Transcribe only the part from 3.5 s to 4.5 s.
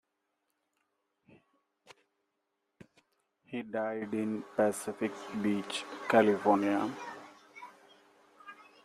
died in